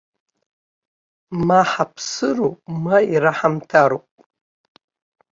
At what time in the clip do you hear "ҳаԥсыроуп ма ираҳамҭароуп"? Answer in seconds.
1.69-4.05